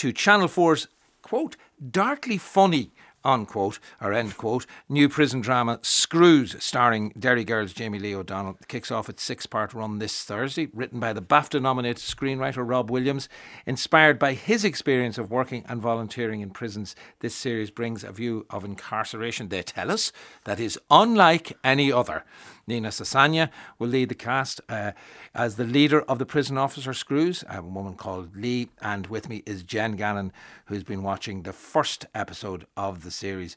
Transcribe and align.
to 0.00 0.12
Channel 0.14 0.48
4's, 0.48 0.88
quote, 1.20 1.56
darkly 1.90 2.38
funny 2.38 2.90
unquote, 3.24 3.78
or 4.00 4.12
end 4.12 4.36
quote, 4.36 4.66
new 4.88 5.08
prison 5.08 5.40
drama 5.40 5.78
Screws, 5.82 6.56
starring 6.62 7.12
Derry 7.18 7.44
Girls 7.44 7.72
Jamie 7.72 7.98
Lee 7.98 8.14
O'Donnell, 8.14 8.58
kicks 8.68 8.90
off 8.90 9.08
its 9.08 9.22
six 9.22 9.46
part 9.46 9.74
run 9.74 9.98
this 9.98 10.22
Thursday. 10.24 10.68
Written 10.72 11.00
by 11.00 11.12
the 11.12 11.22
BAFTA 11.22 11.60
nominated 11.60 12.02
screenwriter 12.02 12.68
Rob 12.68 12.90
Williams. 12.90 13.28
Inspired 13.66 14.18
by 14.18 14.34
his 14.34 14.64
experience 14.64 15.18
of 15.18 15.30
working 15.30 15.64
and 15.68 15.80
volunteering 15.80 16.40
in 16.40 16.50
prisons, 16.50 16.94
this 17.20 17.34
series 17.34 17.70
brings 17.70 18.04
a 18.04 18.12
view 18.12 18.46
of 18.50 18.64
incarceration, 18.64 19.48
they 19.48 19.62
tell 19.62 19.90
us, 19.90 20.12
that 20.44 20.60
is 20.60 20.78
unlike 20.90 21.56
any 21.62 21.92
other. 21.92 22.24
Nina 22.66 22.88
Sosanya 22.88 23.50
will 23.78 23.88
lead 23.88 24.10
the 24.10 24.14
cast 24.14 24.60
uh, 24.68 24.92
as 25.34 25.56
the 25.56 25.64
leader 25.64 26.02
of 26.02 26.18
the 26.18 26.26
prison 26.26 26.56
officer 26.56 26.94
Screws, 26.94 27.44
I 27.48 27.54
have 27.54 27.64
a 27.64 27.68
woman 27.68 27.94
called 27.94 28.36
Lee, 28.36 28.68
and 28.80 29.08
with 29.08 29.28
me 29.28 29.42
is 29.44 29.64
Jenn 29.64 29.96
Gannon, 29.96 30.32
who's 30.66 30.84
been 30.84 31.02
watching 31.02 31.42
the 31.42 31.52
first 31.52 32.06
episode 32.14 32.66
of 32.76 33.02
the 33.02 33.09
series. 33.10 33.56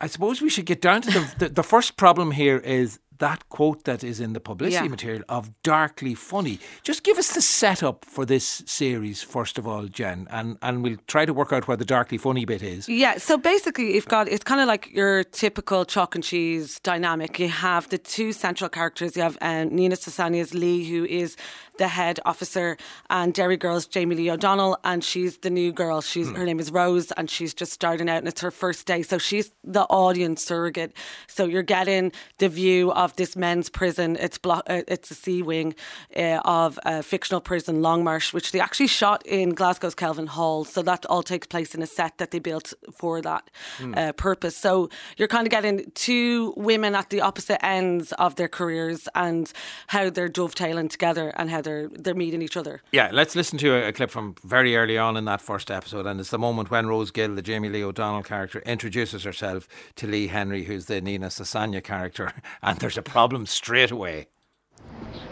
I 0.00 0.08
suppose 0.08 0.42
we 0.42 0.50
should 0.50 0.66
get 0.66 0.80
down 0.80 1.02
to 1.02 1.10
the, 1.10 1.34
the, 1.38 1.48
the 1.48 1.62
first 1.62 1.96
problem 1.96 2.32
here 2.32 2.58
is 2.58 2.98
that 3.18 3.48
quote 3.48 3.84
that 3.84 4.02
is 4.04 4.20
in 4.20 4.32
the 4.32 4.40
publicity 4.40 4.84
yeah. 4.84 4.90
material 4.90 5.22
of 5.28 5.50
darkly 5.62 6.14
funny. 6.14 6.58
Just 6.82 7.04
give 7.04 7.18
us 7.18 7.34
the 7.34 7.42
setup 7.42 8.04
for 8.04 8.24
this 8.24 8.62
series, 8.66 9.22
first 9.22 9.58
of 9.58 9.66
all, 9.66 9.86
Jenn, 9.86 10.26
and, 10.30 10.58
and 10.62 10.82
we'll 10.82 10.98
try 11.06 11.24
to 11.24 11.34
work 11.34 11.52
out 11.52 11.68
where 11.68 11.76
the 11.76 11.84
darkly 11.84 12.18
funny 12.18 12.44
bit 12.44 12.62
is. 12.62 12.88
Yeah, 12.88 13.18
so 13.18 13.36
basically, 13.38 13.94
you've 13.94 14.08
got 14.08 14.28
it's 14.28 14.44
kind 14.44 14.60
of 14.60 14.68
like 14.68 14.90
your 14.92 15.24
typical 15.24 15.84
chalk 15.84 16.14
and 16.14 16.24
cheese 16.24 16.80
dynamic. 16.80 17.38
You 17.38 17.48
have 17.48 17.88
the 17.88 17.98
two 17.98 18.32
central 18.32 18.70
characters. 18.70 19.16
You 19.16 19.22
have 19.22 19.38
um, 19.40 19.74
Nina 19.74 19.96
Sosanya's 19.96 20.54
Lee, 20.54 20.84
who 20.84 21.04
is 21.04 21.36
the 21.78 21.88
head 21.88 22.20
officer, 22.24 22.76
and 23.10 23.32
Derry 23.32 23.56
Girls 23.56 23.86
Jamie 23.86 24.14
Lee 24.14 24.30
O'Donnell, 24.30 24.78
and 24.84 25.02
she's 25.02 25.38
the 25.38 25.50
new 25.50 25.72
girl. 25.72 26.00
She's 26.00 26.28
mm. 26.28 26.36
her 26.36 26.44
name 26.44 26.60
is 26.60 26.70
Rose, 26.70 27.12
and 27.12 27.30
she's 27.30 27.54
just 27.54 27.72
starting 27.72 28.08
out, 28.08 28.18
and 28.18 28.28
it's 28.28 28.40
her 28.40 28.50
first 28.50 28.86
day. 28.86 29.02
So 29.02 29.18
she's 29.18 29.52
the 29.64 29.82
audience 29.82 30.44
surrogate. 30.44 30.92
So 31.26 31.44
you're 31.44 31.62
getting 31.62 32.12
the 32.38 32.48
view 32.48 32.92
of 33.04 33.16
this 33.16 33.36
men's 33.36 33.68
prison. 33.68 34.16
It's 34.20 34.38
blo- 34.38 34.62
uh, 34.66 34.82
it's 34.88 35.10
a 35.10 35.14
C 35.14 35.42
wing 35.42 35.74
uh, 36.16 36.40
of 36.44 36.78
a 36.84 37.02
fictional 37.02 37.40
prison, 37.40 37.82
Longmarsh, 37.82 38.32
which 38.32 38.52
they 38.52 38.60
actually 38.60 38.86
shot 38.86 39.26
in 39.26 39.50
Glasgow's 39.50 39.94
Kelvin 39.94 40.28
Hall. 40.28 40.64
So 40.64 40.82
that 40.82 41.04
all 41.06 41.22
takes 41.22 41.46
place 41.46 41.74
in 41.74 41.82
a 41.82 41.86
set 41.86 42.18
that 42.18 42.30
they 42.30 42.38
built 42.38 42.72
for 42.94 43.20
that 43.22 43.50
mm. 43.78 43.96
uh, 43.96 44.12
purpose. 44.12 44.56
So 44.56 44.88
you're 45.16 45.28
kind 45.28 45.46
of 45.46 45.50
getting 45.50 45.90
two 45.94 46.54
women 46.56 46.94
at 46.94 47.10
the 47.10 47.20
opposite 47.20 47.64
ends 47.64 48.12
of 48.12 48.36
their 48.36 48.48
careers 48.48 49.08
and 49.14 49.52
how 49.88 50.10
they're 50.10 50.28
dovetailing 50.28 50.88
together 50.88 51.32
and 51.36 51.50
how 51.50 51.60
they're 51.60 51.88
they're 51.88 52.14
meeting 52.14 52.42
each 52.42 52.56
other. 52.56 52.82
Yeah, 52.92 53.10
let's 53.12 53.34
listen 53.34 53.58
to 53.58 53.74
a, 53.74 53.88
a, 53.88 53.92
clip 53.92 54.10
from 54.10 54.34
very 54.44 54.76
early 54.76 54.98
on 54.98 55.16
in 55.16 55.24
that 55.26 55.40
first 55.40 55.70
episode, 55.70 56.06
and 56.06 56.20
it's 56.20 56.30
the 56.30 56.38
moment 56.38 56.70
when 56.70 56.86
Rose 56.86 57.10
Gill, 57.10 57.34
the 57.34 57.42
Jamie 57.42 57.68
Lee 57.68 57.84
O'Donnell 57.84 58.22
character, 58.22 58.60
introduces 58.60 59.24
herself 59.24 59.68
to 59.96 60.06
Lee 60.06 60.28
Henry, 60.28 60.64
who's 60.64 60.86
the 60.86 61.00
Nina 61.00 61.26
Sosanya 61.26 61.82
character, 61.82 62.32
and 62.62 62.78
there's 62.92 62.98
a 62.98 63.10
problem 63.10 63.46
straight 63.46 63.90
away. 63.90 64.26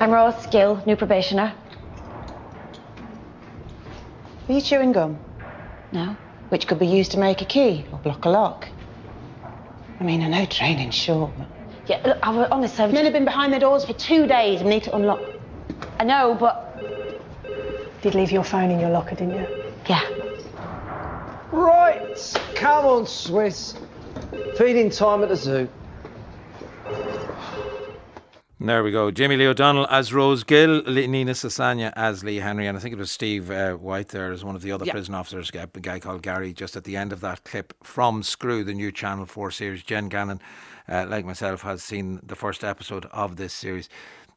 I'm 0.00 0.10
Rose 0.10 0.46
Gill, 0.46 0.82
new 0.86 0.96
probationer. 0.96 1.52
Are 4.48 4.52
you 4.52 4.62
chewing 4.62 4.92
gum? 4.92 5.18
No. 5.92 6.16
Which 6.48 6.66
could 6.66 6.78
be 6.78 6.86
used 6.86 7.10
to 7.12 7.18
make 7.18 7.42
a 7.42 7.44
key 7.44 7.84
or 7.92 7.98
block 7.98 8.24
a 8.24 8.30
lock. 8.30 8.66
I 10.00 10.04
mean, 10.04 10.22
I 10.22 10.28
know 10.28 10.46
training's 10.46 10.94
short, 10.94 11.32
but... 11.36 11.48
Yeah, 11.86 12.00
look, 12.06 12.18
I 12.22 12.30
was 12.30 12.48
honest, 12.50 12.80
I've... 12.80 12.94
Men 12.94 13.04
have 13.04 13.12
been 13.12 13.26
behind 13.26 13.52
the 13.52 13.58
doors 13.58 13.84
for 13.84 13.92
two 13.92 14.26
days 14.26 14.62
and 14.62 14.70
need 14.70 14.84
to 14.84 14.96
unlock... 14.96 15.20
I 15.98 16.04
know, 16.04 16.34
but. 16.34 16.66
Did 18.00 18.14
leave 18.14 18.32
your 18.32 18.42
phone 18.42 18.70
in 18.70 18.80
your 18.80 18.88
locker, 18.88 19.16
didn't 19.16 19.34
you? 19.34 19.46
Yeah. 19.86 20.08
Right, 21.52 22.40
come 22.54 22.86
on, 22.86 23.06
Swiss. 23.06 23.74
Feeding 24.56 24.88
time 24.88 25.22
at 25.22 25.28
the 25.28 25.36
zoo. 25.36 25.68
There 28.62 28.82
we 28.82 28.90
go. 28.90 29.10
Jamie 29.10 29.38
Lee 29.38 29.46
O'Donnell 29.46 29.86
as 29.88 30.12
Rose 30.12 30.44
Gill, 30.44 30.82
Nina 30.82 31.32
Sosanya 31.32 31.94
as 31.96 32.22
Lee 32.22 32.36
Henry, 32.36 32.66
and 32.66 32.76
I 32.76 32.80
think 32.82 32.92
it 32.92 32.98
was 32.98 33.10
Steve 33.10 33.50
uh, 33.50 33.72
White 33.72 34.08
there 34.08 34.30
as 34.30 34.44
one 34.44 34.54
of 34.54 34.60
the 34.60 34.70
other 34.70 34.84
yep. 34.84 34.92
prison 34.92 35.14
officers, 35.14 35.50
a 35.54 35.66
guy 35.80 35.98
called 35.98 36.20
Gary, 36.20 36.52
just 36.52 36.76
at 36.76 36.84
the 36.84 36.94
end 36.94 37.10
of 37.10 37.22
that 37.22 37.42
clip 37.44 37.72
from 37.82 38.22
Screw, 38.22 38.62
the 38.62 38.74
new 38.74 38.92
Channel 38.92 39.24
4 39.24 39.50
series. 39.50 39.82
Jenn 39.82 40.10
Gannon, 40.10 40.42
uh, 40.86 41.06
like 41.08 41.24
myself, 41.24 41.62
has 41.62 41.82
seen 41.82 42.20
the 42.22 42.36
first 42.36 42.62
episode 42.62 43.06
of 43.06 43.36
this 43.36 43.54
series. 43.54 43.88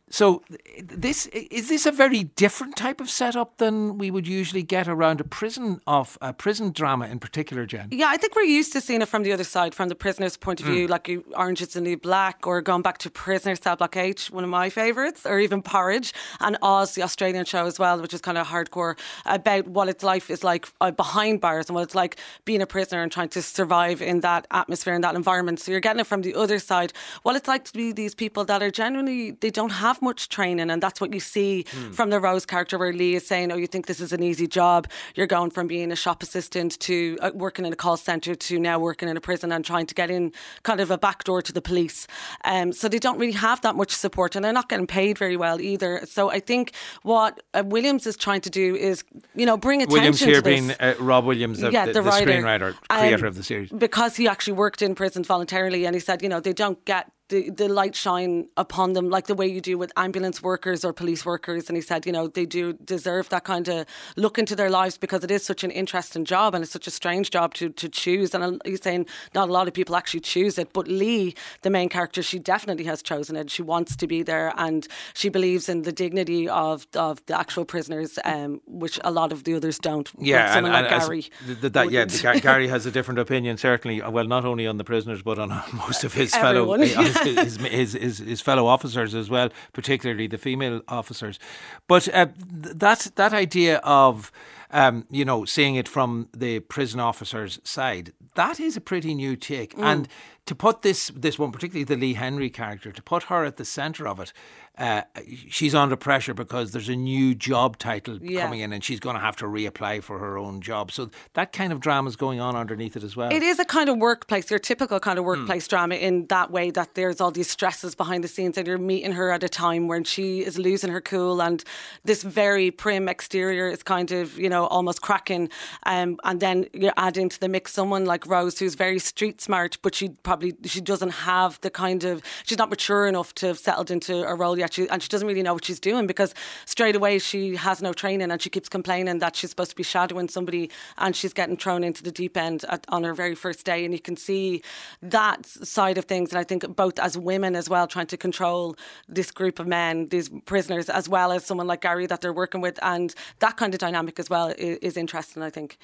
So, 0.10 0.44
this 0.84 1.26
is 1.28 1.70
this 1.70 1.86
a 1.88 1.92
very 1.92 2.26
different 2.26 2.76
type 2.76 3.02
of 3.02 3.10
setup 3.10 3.58
than 3.58 3.98
we 3.98 4.12
would 4.12 4.28
usually 4.28 4.62
get 4.62 4.88
around 4.88 5.20
a 5.20 5.24
prison 5.24 5.82
of 5.88 6.18
a 6.22 6.34
prison 6.34 6.72
drama 6.72 7.08
in 7.08 7.20
particular, 7.20 7.66
Jenn. 7.66 7.88
Yeah, 7.90 8.08
I 8.10 8.18
think 8.18 8.36
we're 8.36 8.44
used 8.44 8.74
to 8.74 8.82
seeing 8.82 9.02
it 9.02 9.08
from 9.08 9.24
the 9.24 9.34
other 9.34 9.44
side, 9.44 9.74
from 9.74 9.90
the 9.90 9.96
prisoner's 9.96 10.38
point 10.38 10.60
of 10.60 10.68
view, 10.68 10.88
mm. 10.88 10.90
like 10.92 11.10
Orange 11.36 11.62
is 11.62 11.70
the 11.70 11.82
New 11.82 11.98
Black, 11.98 12.46
or 12.46 12.62
going 12.62 12.84
back 12.84 13.00
to 13.00 13.10
Prisoner 13.10 13.56
Cell 13.56 13.76
Block 13.76 13.98
H, 13.98 14.30
one 14.30 14.44
of 14.44 14.52
my 14.52 14.70
favourites, 14.70 15.26
or 15.26 15.40
even 15.40 15.64
Porridge, 15.64 16.14
and 16.40 16.58
Oz, 16.62 16.94
the 16.94 17.02
Australian 17.02 17.46
show 17.46 17.66
as 17.66 17.80
well, 17.80 18.00
which 18.00 18.14
is 18.14 18.22
kind 18.22 18.38
of 18.38 18.48
hardcore 18.48 18.98
about 19.26 19.68
what 19.68 19.90
its 19.90 20.04
life 20.04 20.30
is 20.30 20.44
like 20.44 20.68
uh, 20.80 20.92
behind 20.92 21.42
bars 21.42 21.70
and 21.70 21.76
what 21.76 21.84
it's 21.84 21.96
like 21.96 22.18
being 22.46 22.62
a 22.62 22.68
prisoner 22.68 23.02
and 23.02 23.12
trying 23.12 23.30
to 23.30 23.42
survive 23.42 24.02
in 24.02 24.20
that 24.20 24.46
atmosphere 24.52 24.94
and 24.94 25.04
that 25.04 25.16
environment. 25.16 25.60
So 25.60 25.72
you're 25.72 25.82
getting 25.82 26.02
it 26.02 26.08
from 26.08 26.22
the 26.22 26.36
other 26.36 26.60
side. 26.60 26.94
What 27.24 27.36
it's 27.36 27.48
like 27.48 27.64
to 27.66 27.74
be 27.74 27.92
these 27.92 28.14
people 28.14 28.46
that 28.46 28.62
are 28.62 28.70
genuinely 28.70 29.32
they 29.32 29.50
don't 29.50 29.72
have 29.72 29.93
much 30.02 30.30
training, 30.30 30.70
and 30.70 30.82
that's 30.82 31.00
what 31.00 31.14
you 31.14 31.20
see 31.20 31.66
mm. 31.70 31.94
from 31.94 32.10
the 32.10 32.20
Rose 32.20 32.46
character, 32.46 32.78
where 32.78 32.94
Lee 32.94 33.16
is 33.16 33.26
saying, 33.26 33.52
"Oh, 33.52 33.56
you 33.56 33.68
think 33.68 33.88
this 33.88 34.00
is 34.00 34.14
an 34.14 34.24
easy 34.24 34.48
job? 34.48 34.88
You're 35.16 35.28
going 35.28 35.52
from 35.52 35.68
being 35.68 35.92
a 35.92 35.96
shop 35.96 36.24
assistant 36.24 36.80
to 36.82 37.18
uh, 37.22 37.32
working 37.34 37.66
in 37.66 37.74
a 37.74 37.76
call 37.76 37.98
center 37.98 38.36
to 38.36 38.60
now 38.60 38.80
working 38.80 39.10
in 39.10 39.18
a 39.18 39.22
prison 39.22 39.52
and 39.52 39.64
trying 39.66 39.86
to 39.88 39.96
get 39.96 40.10
in 40.10 40.32
kind 40.64 40.80
of 40.80 40.92
a 40.92 40.98
back 40.98 41.24
door 41.24 41.42
to 41.42 41.54
the 41.54 41.62
police." 41.62 42.08
Um, 42.46 42.74
so 42.74 42.88
they 42.88 43.00
don't 43.00 43.18
really 43.18 43.34
have 43.34 43.62
that 43.62 43.76
much 43.76 43.92
support, 43.92 44.36
and 44.36 44.44
they're 44.44 44.54
not 44.54 44.70
getting 44.70 44.88
paid 44.88 45.18
very 45.18 45.38
well 45.38 45.62
either. 45.62 46.02
So 46.06 46.30
I 46.30 46.40
think 46.40 46.74
what 47.04 47.42
uh, 47.54 47.64
Williams 47.66 48.08
is 48.08 48.18
trying 48.18 48.42
to 48.42 48.50
do 48.50 48.76
is, 48.76 49.04
you 49.36 49.46
know, 49.46 49.58
bring 49.58 49.82
attention. 49.82 50.04
To 50.04 50.12
this. 50.12 50.22
Williams 50.22 50.34
here 50.34 50.36
to 50.36 50.42
being 50.42 50.72
uh, 50.80 50.96
Rob 51.00 51.26
Williams, 51.26 51.60
the, 51.60 51.72
yeah, 51.72 51.86
the, 51.86 51.94
the, 51.94 52.02
the 52.02 52.10
screenwriter, 52.12 52.76
creator 52.90 53.26
um, 53.26 53.26
of 53.26 53.36
the 53.36 53.44
series, 53.44 53.70
because 53.72 54.16
he 54.16 54.28
actually 54.28 54.54
worked 54.54 54.82
in 54.82 54.96
prisons 54.96 55.28
voluntarily, 55.28 55.86
and 55.86 55.96
he 55.96 56.00
said, 56.00 56.22
you 56.22 56.30
know, 56.30 56.40
they 56.40 56.54
don't 56.54 56.84
get 56.86 57.12
the, 57.34 57.50
the 57.50 57.68
light 57.68 57.96
shine 57.96 58.48
upon 58.58 58.94
them 58.94 59.10
like 59.10 59.26
the 59.26 59.34
way 59.34 59.48
you 59.48 59.60
do 59.60 59.76
with 59.76 59.92
ambulance 59.98 60.44
workers 60.44 60.86
or 60.86 60.94
police 60.94 61.26
workers. 61.26 61.68
And 61.68 61.76
he 61.76 61.82
said, 61.82 62.06
you 62.06 62.12
know, 62.12 62.28
they 62.28 62.46
do 62.46 62.74
deserve 62.74 63.30
that 63.30 63.44
kind 63.44 63.68
of 63.68 63.88
look 64.16 64.38
into 64.38 64.56
their 64.56 64.70
lives 64.70 65.00
because 65.00 65.24
it 65.24 65.32
is 65.32 65.44
such 65.44 65.64
an 65.64 65.72
interesting 65.72 66.26
job 66.26 66.54
and 66.54 66.64
it's 66.64 66.72
such 66.72 66.86
a 66.86 66.92
strange 66.92 67.32
job 67.32 67.56
to, 67.56 67.70
to 67.70 67.90
choose. 67.90 68.36
And 68.36 68.62
he's 68.66 68.84
saying 68.84 69.08
not 69.34 69.50
a 69.50 69.52
lot 69.52 69.68
of 69.68 69.74
people 69.74 69.96
actually 69.96 70.20
choose 70.20 70.60
it. 70.60 70.74
But 70.74 70.88
Lee, 70.88 71.34
the 71.64 71.72
main 71.72 71.90
character, 71.90 72.22
she 72.22 72.38
definitely 72.38 72.84
has 72.84 73.02
chosen 73.02 73.36
it. 73.36 73.50
She 73.50 73.64
wants 73.64 73.96
to 73.96 74.06
be 74.06 74.22
there 74.22 74.54
and 74.56 74.88
she 75.16 75.30
believes 75.30 75.68
in 75.68 75.82
the 75.82 75.92
dignity 75.92 76.48
of, 76.48 76.86
of 76.94 77.26
the 77.26 77.36
actual 77.36 77.66
prisoners, 77.66 78.20
um, 78.26 78.62
which 78.68 79.00
a 79.04 79.10
lot 79.10 79.32
of 79.32 79.44
the 79.44 79.56
others 79.56 79.80
don't. 79.80 80.12
Yeah, 80.20 80.56
and, 80.56 80.68
and 80.68 80.74
like 80.74 80.90
Gary. 80.90 81.26
The, 81.62 81.70
that, 81.72 81.90
yeah, 81.90 82.06
Gary 82.40 82.68
has 82.76 82.86
a 82.86 82.92
different 82.92 83.20
opinion, 83.20 83.58
certainly. 83.58 84.04
Well, 84.04 84.28
not 84.28 84.46
only 84.46 84.68
on 84.68 84.78
the 84.78 84.84
prisoners, 84.84 85.24
but 85.24 85.40
on 85.40 85.50
most 85.74 86.04
of 86.04 86.14
his 86.14 86.36
fellow 86.36 86.76
his, 87.26 87.58
his, 87.58 87.94
his, 87.94 88.18
his, 88.20 88.42
fellow 88.42 88.66
officers 88.66 89.16
as 89.16 89.30
well, 89.30 89.50
particularly 89.74 90.28
the 90.28 90.38
female 90.38 90.82
officers. 90.88 91.40
But 91.88 92.08
uh, 92.14 92.28
that 92.38 93.12
that 93.16 93.34
idea 93.34 93.78
of 93.78 94.32
um, 94.72 95.06
you 95.10 95.26
know 95.26 95.46
seeing 95.46 95.76
it 95.76 95.88
from 95.88 96.30
the 96.36 96.60
prison 96.60 97.00
officers' 97.00 97.60
side, 97.64 98.14
that 98.36 98.60
is 98.60 98.78
a 98.78 98.82
pretty 98.82 99.14
new 99.14 99.36
take. 99.36 99.76
Mm. 99.76 99.84
And 99.84 100.08
to 100.46 100.56
put 100.56 100.82
this 100.82 101.12
this 101.16 101.40
one, 101.40 101.52
particularly 101.52 101.86
the 101.86 101.98
Lee 101.98 102.14
Henry 102.14 102.50
character, 102.50 102.92
to 102.92 103.02
put 103.02 103.24
her 103.24 103.46
at 103.46 103.58
the 103.58 103.66
centre 103.66 104.08
of 104.08 104.20
it, 104.20 104.34
uh, 104.76 105.04
she's 105.50 105.76
under 105.76 105.96
pressure 105.96 106.34
because 106.34 106.72
there's 106.72 106.90
a 106.90 106.96
new 106.96 107.36
job 107.36 107.78
title 107.78 108.18
yeah. 108.22 108.42
coming 108.42 108.62
in 108.62 108.74
and 108.74 108.84
she's 108.84 109.00
going 109.00 109.16
to 109.16 109.20
have 109.20 109.36
to 109.36 109.46
reapply 109.46 110.02
for 110.02 110.18
her 110.18 110.36
own 110.36 110.62
job. 110.62 110.92
So 110.92 111.12
that 111.34 111.54
kind 111.54 111.72
of 111.72 111.80
drama 111.80 112.10
is 112.10 112.16
going 112.16 112.40
on 112.40 112.56
underneath 112.56 112.96
it 112.96 113.04
as 113.04 113.16
well. 113.16 113.32
It 113.32 113.44
is 113.44 113.60
a 113.60 113.66
kind 113.66 113.88
of 113.88 113.98
workplace, 113.98 114.50
your 114.50 114.60
typical 114.60 115.00
kind 115.00 115.20
of 115.20 115.26
hmm. 115.26 115.28
workplace 115.28 115.68
mm. 115.68 115.70
drama 115.70 115.96
in 115.96 116.26
that 116.28 116.50
way 116.50 116.72
that 116.72 116.96
there's 116.96 117.22
all 117.22 117.30
these 117.30 117.52
stresses 117.52 117.94
behind 117.94 118.24
the 118.24 118.28
scenes 118.28 118.58
and 118.58 118.66
you're 118.66 118.80
meeting 118.80 119.12
her 119.12 119.32
at 119.32 119.44
a 119.44 119.50
time 119.50 119.88
when 119.88 120.04
she 120.04 120.40
is 120.40 120.58
losing 120.58 120.90
her 120.90 121.02
cool 121.02 121.40
and 121.40 121.64
this 122.04 122.24
very 122.24 122.72
prim 122.72 123.08
exterior 123.08 123.70
is 123.70 123.84
kind 123.84 124.12
of, 124.12 124.40
you 124.40 124.50
know, 124.50 124.66
almost 124.66 125.04
cracking. 125.04 125.50
Um, 125.86 126.18
and 126.24 126.40
then 126.40 126.66
you're 126.74 126.94
adding 126.98 127.30
to 127.30 127.40
the 127.40 127.48
mix 127.48 127.74
someone 127.74 128.06
like 128.06 128.26
Rose 128.26 128.58
who's 128.58 128.74
very 128.74 128.98
street 128.98 129.40
smart, 129.40 129.78
but 129.84 129.94
she 129.94 130.10
probably 130.24 130.56
she 130.66 130.82
doesn't 130.82 131.12
have 131.12 131.62
the 131.62 131.70
kind 131.70 132.04
of 132.04 132.24
she's 132.44 132.58
not 132.58 132.72
mature 132.72 133.06
enough 133.06 133.36
to 133.36 133.48
have 133.48 133.60
settled 133.60 133.92
into 133.92 134.24
a 134.24 134.34
role 134.34 134.58
yet. 134.58 134.63
She, 134.72 134.88
and 134.90 135.02
she 135.02 135.10
doesn't 135.10 135.28
really 135.28 135.44
know 135.44 135.54
what 135.54 135.66
she's 135.66 135.80
doing 135.80 136.08
because 136.08 136.34
straight 136.66 136.96
away 136.96 137.20
she 137.20 137.56
has 137.56 137.82
no 137.82 137.94
training 137.94 138.32
and 138.32 138.42
she 138.42 138.50
keeps 138.50 138.70
complaining 138.70 139.20
that 139.20 139.36
she's 139.36 139.50
supposed 139.50 139.72
to 139.72 139.76
be 139.76 139.84
shadowing 139.84 140.28
somebody 140.28 140.70
and 140.98 141.16
she's 141.16 141.34
getting 141.34 141.58
thrown 141.58 141.84
into 141.84 142.04
the 142.04 142.12
deep 142.12 142.38
end 142.38 142.66
at, 142.70 142.86
on 142.90 143.04
her 143.04 143.14
very 143.14 143.36
first 143.36 143.66
day. 143.66 143.86
And 143.86 143.94
you 143.94 144.00
can 144.00 144.16
see 144.16 144.62
that 145.02 145.46
side 145.46 145.98
of 145.98 146.06
things. 146.06 146.32
And 146.32 146.40
I 146.40 146.44
think 146.44 146.76
both 146.76 147.00
as 147.00 147.18
women 147.18 147.56
as 147.56 147.70
well, 147.70 147.88
trying 147.88 148.08
to 148.08 148.18
control 148.18 148.76
this 149.08 149.32
group 149.32 149.60
of 149.60 149.68
men, 149.68 150.08
these 150.10 150.30
prisoners, 150.46 150.90
as 150.90 151.10
well 151.10 151.32
as 151.32 151.46
someone 151.46 151.68
like 151.68 151.82
Gary 151.82 152.06
that 152.08 152.22
they're 152.22 152.34
working 152.34 152.62
with, 152.62 152.80
and 152.82 153.14
that 153.40 153.58
kind 153.58 153.74
of 153.74 153.80
dynamic 153.80 154.20
as 154.20 154.30
well 154.30 154.50
is, 154.58 154.78
is 154.80 154.98
interesting. 154.98 155.44
I 155.44 155.50
think. 155.50 155.78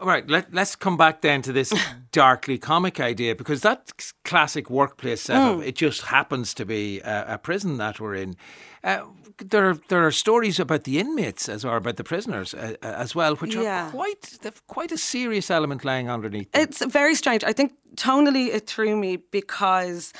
All 0.00 0.06
right, 0.06 0.26
let, 0.30 0.52
let's 0.54 0.76
come 0.76 0.96
back 0.96 1.20
then 1.20 1.42
to 1.42 1.52
this 1.52 1.72
darkly 2.12 2.56
comic 2.58 2.98
idea 3.00 3.34
because 3.34 3.60
that 3.60 3.92
classic 4.24 4.70
workplace 4.70 5.20
setup, 5.22 5.56
Hmm. 5.56 5.62
it 5.62 5.74
just 5.76 6.02
happens 6.02 6.54
to 6.54 6.64
be 6.64 7.00
a, 7.00 7.34
a 7.34 7.38
prison 7.38 7.76
that 7.78 8.00
we're 8.00 8.14
in. 8.14 8.36
Uh, 8.82 9.00
there, 9.38 9.74
there 9.88 10.06
are 10.06 10.10
stories 10.10 10.58
about 10.58 10.84
the 10.84 10.98
inmates 10.98 11.48
as 11.48 11.64
or 11.64 11.76
about 11.76 11.96
the 11.96 12.04
prisoners 12.04 12.54
uh, 12.54 12.74
uh, 12.82 12.86
as 12.86 13.14
well, 13.14 13.36
which 13.36 13.54
Yeah. 13.54 13.88
are 13.88 13.90
quite 13.90 14.38
they've 14.42 14.66
quite 14.66 14.90
a 14.92 14.98
serious 14.98 15.50
element 15.50 15.84
lying 15.84 16.08
underneath. 16.10 16.50
them. 16.52 16.62
It's 16.62 16.82
very 16.84 17.14
strange. 17.14 17.44
I 17.44 17.52
think 17.52 17.72
tonally 17.96 18.48
it 18.54 18.66
threw 18.66 18.96
me 18.96 19.16
because 19.30 20.12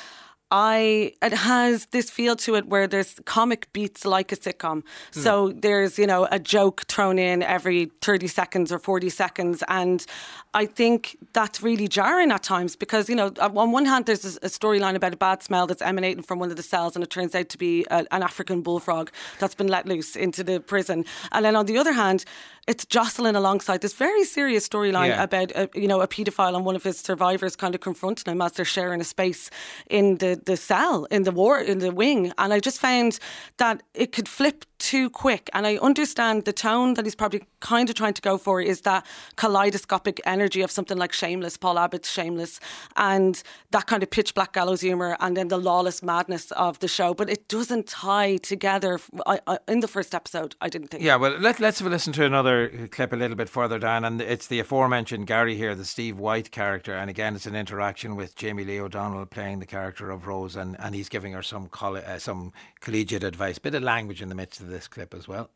I 0.51 1.13
it 1.23 1.33
has 1.33 1.87
this 1.87 2.11
feel 2.11 2.35
to 2.37 2.57
it 2.57 2.67
where 2.67 2.87
there's 2.87 3.21
comic 3.25 3.73
beats 3.73 4.05
like 4.05 4.33
a 4.33 4.37
sitcom. 4.37 4.83
Hmm. 5.15 5.21
So 5.21 5.53
there's, 5.53 5.99
you 5.99 6.07
know, 6.07 6.27
a 6.31 6.39
joke 6.39 6.83
thrown 6.89 7.19
in 7.19 7.43
every 7.43 7.91
30 8.01 8.27
seconds 8.27 8.73
or 8.73 8.79
40 8.79 9.11
seconds 9.11 9.63
and 9.69 10.05
I 10.53 10.67
think 10.67 11.17
that's 11.33 11.63
really 11.63 11.87
jarring 11.87 12.33
at 12.33 12.43
times 12.43 12.75
because, 12.75 13.09
you 13.09 13.15
know, 13.15 13.33
on 13.41 13.71
one 13.71 13.85
hand 13.85 14.07
there's 14.07 14.25
a 14.25 14.49
storyline 14.49 14.97
about 14.97 15.15
a 15.15 15.17
bad 15.17 15.43
smell 15.45 15.69
that's 15.69 15.83
emanating 15.83 16.25
from 16.25 16.41
one 16.41 16.51
of 16.51 16.57
the 16.57 16.63
cells 16.65 16.97
and 16.97 17.05
it 17.05 17.11
turns 17.11 17.35
out 17.37 17.49
to 17.51 17.59
be 17.59 17.87
a, 17.91 18.05
an 18.11 18.23
African 18.25 18.61
bullfrog 18.63 19.11
that's 19.39 19.55
been 19.55 19.69
let 19.69 19.87
loose 19.87 20.17
into 20.17 20.43
the 20.43 20.59
prison. 20.59 21.05
And 21.31 21.45
then 21.45 21.55
on 21.55 21.67
the 21.67 21.79
other 21.79 21.93
hand, 21.93 22.25
it's 22.67 22.85
jostling 22.85 23.37
alongside 23.37 23.81
this 23.81 23.95
very 23.95 24.25
serious 24.25 24.69
storyline 24.69 25.09
Yeah. 25.09 25.23
about 25.23 25.51
a, 25.53 25.69
you 25.75 25.89
know 25.89 26.01
a 26.01 26.09
paedophile 26.09 26.55
and 26.57 26.65
one 26.65 26.77
of 26.77 26.83
his 26.83 26.99
survivors 26.99 27.57
kind 27.57 27.75
of 27.75 27.81
confronting 27.81 28.31
him 28.33 28.43
as 28.43 28.53
they're 28.53 28.65
sharing 28.65 29.01
a 29.01 29.05
space 29.05 29.51
in 29.89 30.17
the, 30.19 30.40
the 30.47 30.57
cell 30.57 31.07
in 31.11 31.25
the 31.25 31.33
war 31.33 31.61
in 31.61 31.79
the 31.79 31.93
wing. 31.93 32.33
And 32.39 32.53
I 32.53 32.61
just 32.61 32.81
found 32.81 33.19
that 33.59 33.83
it 33.95 34.13
could 34.13 34.29
flip 34.29 34.65
too 34.81 35.09
quick 35.09 35.49
and 35.55 35.67
I 35.67 35.77
understand 35.77 36.45
the 36.45 36.53
tone 36.53 36.95
that 36.95 37.05
he's 37.05 37.15
probably 37.15 37.45
kind 37.61 37.89
of 37.89 37.95
trying 37.95 38.15
to 38.15 38.23
go 38.23 38.39
for 38.39 38.61
is 38.61 38.81
that 38.81 39.07
kaleidoscopic 39.37 40.21
energy 40.25 40.63
of 40.63 40.71
something 40.73 40.99
like 40.99 41.13
Shameless 41.13 41.57
Paul 41.57 41.79
Abbott's 41.79 42.11
Shameless 42.11 42.59
and 42.97 43.41
that 43.71 43.87
kind 43.87 44.03
of 44.03 44.11
pitch 44.11 44.35
black 44.35 44.53
gallows 44.53 44.81
humor 44.81 45.17
and 45.21 45.37
then 45.37 45.49
the 45.49 45.59
lawless 45.59 46.03
madness 46.03 46.51
of 46.53 46.81
the 46.81 46.89
show 46.89 47.15
but 47.15 47.31
it 47.31 47.47
doesn't 47.47 47.87
tie 47.87 48.39
together 48.39 48.99
I, 49.27 49.39
I, 49.47 49.59
in 49.69 49.81
the 49.81 49.89
first 49.89 50.15
episode 50.15 50.57
I 50.61 50.69
didn't 50.69 50.89
think 50.89 51.05
Yeah, 51.05 51.17
well, 51.17 51.39
let, 51.39 51.61
let's 51.61 51.79
have 51.79 51.87
a 51.87 51.91
listen 52.01 52.15
to 52.15 52.25
another 52.25 52.89
clip 52.89 53.13
a 53.13 53.17
little 53.17 53.37
bit 53.37 53.51
further 53.51 53.79
down. 53.79 54.07
And 54.07 54.23
it's 54.23 54.47
the 54.47 54.59
aforementioned 54.59 55.27
Gary 55.27 55.55
here, 55.55 55.75
the 55.75 55.85
Steve 55.85 56.19
Wight 56.19 56.51
character. 56.51 56.95
And 56.95 57.11
again, 57.11 57.37
it's 57.37 57.45
an 57.45 57.55
interaction 57.55 58.17
with 58.17 58.37
Jamie 58.37 58.65
Lee 58.65 58.81
O'Donnell 58.81 59.27
playing 59.27 59.59
the 59.59 59.67
character 59.67 60.11
of 60.11 60.27
Rose. 60.27 60.57
And, 60.57 60.81
and 60.81 60.95
he's 60.95 61.11
giving 61.11 61.35
her 61.35 61.43
some, 61.43 61.69
colle- 61.69 61.97
uh, 61.99 62.19
some 62.19 62.55
collegiate 62.81 63.23
advice. 63.23 63.59
Bit 63.59 63.75
of 63.75 63.83
language 63.83 64.23
in 64.23 64.31
the 64.31 64.35
midst 64.35 64.63
of 64.63 64.69
this 64.71 64.89
clip 64.89 65.15
as 65.15 65.29
well. 65.29 65.51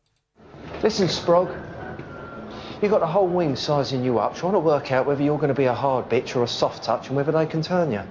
Listen, 0.83 1.07
Sprog. 1.07 1.49
You 2.81 2.89
got 2.89 2.99
the 2.99 3.07
whole 3.07 3.27
wing 3.27 3.55
sizing 3.55 4.03
you 4.03 4.19
up, 4.19 4.35
trying 4.35 4.53
to 4.53 4.59
work 4.59 4.91
out 4.91 5.05
whether 5.05 5.23
you're 5.23 5.37
going 5.37 5.49
to 5.49 5.55
be 5.55 5.65
a 5.65 5.73
hard 5.73 6.09
bitch 6.09 6.35
or 6.35 6.43
a 6.43 6.47
soft 6.47 6.83
touch 6.83 7.07
and 7.07 7.15
whether 7.15 7.31
they 7.31 7.45
can 7.45 7.61
turn 7.61 7.91
you. 7.91 8.01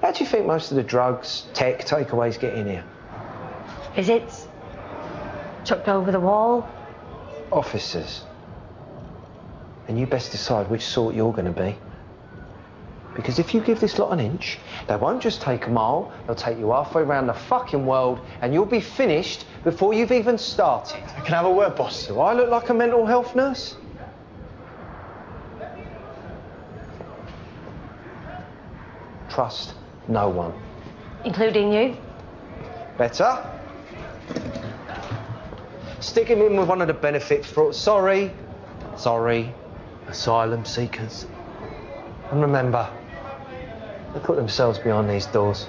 How 0.00 0.12
do 0.12 0.22
you 0.22 0.30
think 0.30 0.46
most 0.46 0.70
of 0.70 0.76
the 0.76 0.82
drugs, 0.82 1.46
tech, 1.52 1.80
takeaways 1.84 2.38
get 2.38 2.54
in 2.54 2.66
here? 2.66 2.84
Visits? 3.94 4.46
Chucked 5.64 5.88
over 5.88 6.12
the 6.12 6.20
wall? 6.20 6.68
Officers. 7.50 8.24
And 9.88 9.98
you 9.98 10.06
best 10.06 10.30
decide 10.30 10.70
which 10.70 10.86
sort 10.86 11.14
you're 11.14 11.32
going 11.32 11.52
to 11.52 11.60
be. 11.60 11.76
Because 13.14 13.38
if 13.38 13.52
you 13.52 13.60
give 13.60 13.80
this 13.80 13.98
lot 13.98 14.12
an 14.12 14.20
inch, 14.20 14.58
they 14.86 14.96
won't 14.96 15.20
just 15.20 15.40
take 15.42 15.66
a 15.66 15.70
mile, 15.70 16.12
they'll 16.26 16.36
take 16.36 16.58
you 16.58 16.70
halfway 16.70 17.02
around 17.02 17.26
the 17.26 17.34
fucking 17.34 17.84
world 17.84 18.20
and 18.42 18.54
you'll 18.54 18.64
be 18.64 18.80
finished 18.80 19.44
before 19.64 19.92
you've 19.92 20.12
even 20.12 20.38
started. 20.38 21.02
I 21.16 21.20
can 21.20 21.34
have 21.34 21.46
a 21.46 21.50
word, 21.50 21.74
boss. 21.74 22.06
Do 22.06 22.20
I 22.20 22.32
look 22.32 22.48
like 22.48 22.68
a 22.68 22.74
mental 22.74 23.04
health 23.04 23.34
nurse? 23.34 23.76
Trust 29.28 29.74
no 30.08 30.28
one. 30.28 30.52
Including 31.24 31.72
you? 31.72 31.96
Better? 32.96 33.38
Stick 36.00 36.28
him 36.28 36.40
in 36.40 36.56
with 36.56 36.68
one 36.68 36.80
of 36.80 36.86
the 36.86 36.94
benefit 36.94 37.44
for 37.44 37.72
sorry, 37.72 38.32
sorry, 38.96 39.52
asylum 40.06 40.64
seekers. 40.64 41.26
And 42.30 42.40
remember, 42.42 42.88
they 44.12 44.20
put 44.20 44.36
themselves 44.36 44.78
behind 44.78 45.08
these 45.08 45.26
doors. 45.26 45.68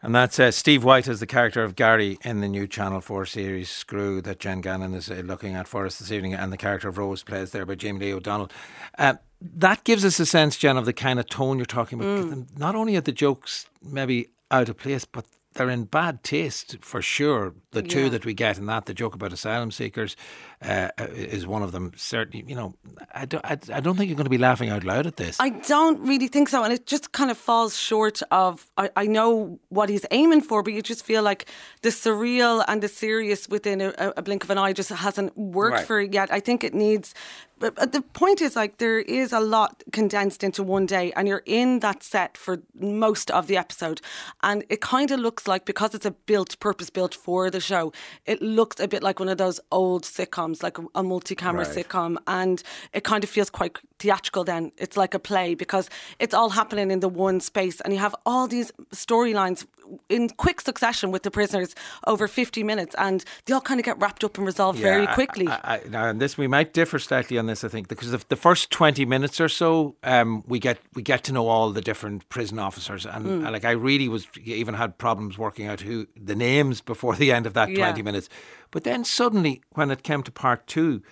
And 0.00 0.14
that's 0.14 0.38
uh, 0.38 0.52
Steve 0.52 0.84
Wight 0.84 1.08
as 1.08 1.18
the 1.20 1.26
character 1.26 1.64
of 1.64 1.74
Gary 1.74 2.18
in 2.24 2.40
the 2.40 2.48
new 2.48 2.66
Channel 2.68 3.00
4 3.00 3.26
series 3.26 3.68
Screw 3.68 4.20
that 4.22 4.38
Jenn 4.38 4.60
Gannon 4.60 4.94
is 4.94 5.10
uh, 5.10 5.14
looking 5.24 5.54
at 5.54 5.66
for 5.66 5.84
us 5.84 5.98
this 5.98 6.12
evening, 6.12 6.34
and 6.34 6.52
the 6.52 6.56
character 6.56 6.88
of 6.88 6.98
Rose 6.98 7.22
plays 7.24 7.50
there 7.50 7.66
by 7.66 7.74
Jamie 7.74 8.06
Lee 8.06 8.14
O'Donnell. 8.14 8.48
Uh, 8.96 9.14
that 9.40 9.82
gives 9.84 10.04
us 10.04 10.20
a 10.20 10.26
sense, 10.26 10.56
Jenn, 10.56 10.76
of 10.76 10.84
the 10.86 10.92
kind 10.92 11.18
of 11.18 11.26
tone 11.28 11.58
you're 11.58 11.66
talking 11.66 12.00
about. 12.00 12.28
'cause 12.28 12.44
Not 12.56 12.74
only 12.76 12.96
are 12.96 13.00
the 13.00 13.12
jokes 13.12 13.66
maybe 13.82 14.28
out 14.50 14.68
of 14.68 14.78
place, 14.78 15.04
but 15.04 15.24
they're 15.58 15.68
in 15.68 15.84
bad 15.84 16.22
taste 16.24 16.78
for 16.80 17.02
sure. 17.02 17.54
The 17.72 17.82
two 17.82 18.04
Yeah. 18.04 18.08
that 18.10 18.24
we 18.24 18.32
get 18.32 18.56
in 18.58 18.64
that, 18.66 18.86
the 18.86 18.94
joke 18.94 19.14
about 19.14 19.32
asylum 19.32 19.70
seekers, 19.70 20.16
uh, 20.62 20.88
uh, 20.98 21.04
is 21.12 21.46
one 21.46 21.62
of 21.62 21.72
them. 21.72 21.92
Certainly, 21.96 22.46
you 22.48 22.54
know, 22.56 22.74
I 23.14 23.26
don't, 23.26 23.44
I, 23.44 23.58
I 23.74 23.80
don't 23.80 23.96
think 23.96 24.08
you're 24.08 24.16
going 24.16 24.24
to 24.24 24.30
be 24.30 24.38
laughing 24.38 24.70
out 24.70 24.84
loud 24.84 25.06
at 25.06 25.16
this. 25.16 25.36
I 25.38 25.50
don't 25.50 26.00
really 26.00 26.28
think 26.28 26.48
so. 26.48 26.64
And 26.64 26.72
it 26.72 26.86
just 26.86 27.12
kind 27.12 27.30
of 27.30 27.36
falls 27.36 27.76
short 27.78 28.22
of, 28.30 28.66
I, 28.78 28.90
I 28.96 29.06
know 29.06 29.58
what 29.68 29.90
he's 29.90 30.06
aiming 30.10 30.40
for, 30.40 30.62
but 30.62 30.72
you 30.72 30.80
just 30.80 31.04
feel 31.04 31.22
like 31.22 31.46
the 31.82 31.90
surreal 31.90 32.64
and 32.66 32.82
the 32.82 32.88
serious 32.88 33.48
within 33.48 33.80
a, 33.82 33.92
a 34.16 34.22
blink 34.22 34.44
of 34.44 34.50
an 34.50 34.56
eye 34.58 34.72
just 34.72 34.88
hasn't 34.90 35.36
worked 35.36 35.76
Right. 35.76 35.86
for 35.86 36.00
it 36.00 36.14
yet. 36.14 36.32
I 36.32 36.40
think 36.40 36.64
it 36.64 36.72
needs. 36.74 37.12
But 37.58 37.74
but 37.74 37.92
the 37.92 38.02
point 38.02 38.40
is, 38.40 38.56
like, 38.56 38.78
there 38.78 38.98
is 38.98 39.32
a 39.32 39.40
lot 39.40 39.82
condensed 39.92 40.42
into 40.44 40.62
one 40.62 40.86
day, 40.86 41.12
and 41.16 41.26
you're 41.28 41.42
in 41.46 41.80
that 41.80 42.02
set 42.02 42.36
for 42.36 42.62
most 42.78 43.30
of 43.30 43.46
the 43.46 43.56
episode. 43.56 44.00
And 44.42 44.64
it 44.68 44.80
kind 44.80 45.10
of 45.10 45.20
looks 45.20 45.46
like, 45.48 45.64
because 45.64 45.94
it's 45.94 46.06
a 46.06 46.12
built, 46.12 46.58
purpose 46.60 46.90
built 46.90 47.14
for 47.14 47.50
the 47.50 47.60
show, 47.60 47.92
it 48.26 48.40
looks 48.42 48.80
a 48.80 48.88
bit 48.88 49.02
like 49.02 49.18
one 49.20 49.28
of 49.28 49.38
those 49.38 49.60
old 49.70 50.04
sitcoms, 50.04 50.62
like 50.62 50.78
a, 50.78 50.84
a 50.94 51.02
multi 51.02 51.34
camera 51.34 51.64
Right. 51.64 51.86
sitcom. 51.86 52.16
And 52.26 52.62
it 52.92 53.04
kind 53.04 53.24
of 53.24 53.30
feels 53.30 53.50
quite 53.50 53.78
theatrical 53.98 54.44
then. 54.44 54.72
It's 54.78 54.96
like 54.96 55.14
a 55.14 55.18
play 55.18 55.54
because 55.54 55.90
it's 56.18 56.34
all 56.34 56.50
happening 56.50 56.90
in 56.90 57.00
the 57.00 57.08
one 57.08 57.40
space, 57.40 57.80
and 57.80 57.92
you 57.92 57.98
have 57.98 58.14
all 58.24 58.46
these 58.46 58.72
storylines 58.92 59.66
in 60.10 60.28
quick 60.28 60.60
succession 60.60 61.10
with 61.10 61.22
the 61.22 61.30
prisoners 61.30 61.74
over 62.06 62.28
50 62.28 62.62
minutes, 62.62 62.94
and 62.98 63.24
they 63.46 63.54
all 63.54 63.60
kind 63.60 63.80
of 63.80 63.86
get 63.86 63.98
wrapped 63.98 64.22
up 64.22 64.36
and 64.36 64.46
resolved 64.46 64.78
very 64.78 65.06
quickly. 65.08 65.48
I, 65.48 65.60
I, 65.64 65.80
now, 65.88 66.04
and 66.04 66.20
this 66.20 66.36
we 66.36 66.46
might 66.46 66.74
differ 66.74 66.98
slightly 66.98 67.38
on 67.38 67.46
this, 67.46 67.64
I 67.64 67.68
think, 67.68 67.88
because 67.88 68.10
the, 68.10 68.22
the 68.28 68.36
first 68.36 68.70
twenty 68.70 69.04
minutes 69.04 69.40
or 69.40 69.48
so, 69.48 69.96
um, 70.02 70.44
we 70.46 70.58
get 70.58 70.78
we 70.94 71.02
get 71.02 71.24
to 71.24 71.32
know 71.32 71.48
all 71.48 71.72
the 71.72 71.80
different 71.80 72.28
prison 72.28 72.58
officers, 72.58 73.06
and, 73.06 73.26
and, 73.26 73.52
like 73.52 73.64
I 73.64 73.70
really 73.72 74.08
was 74.08 74.26
even 74.44 74.74
had 74.74 74.98
problems 74.98 75.38
working 75.38 75.66
out 75.66 75.80
who 75.80 76.06
the 76.16 76.34
names 76.36 76.80
before 76.80 77.16
the 77.16 77.32
end 77.32 77.46
of 77.46 77.54
that 77.54 77.70
Yeah. 77.70 77.78
twenty 77.78 78.02
minutes, 78.02 78.28
but 78.70 78.84
then 78.84 79.04
suddenly 79.04 79.62
when 79.72 79.90
it 79.90 80.02
came 80.02 80.22
to 80.22 80.30
part 80.30 80.66
two, 80.66 81.02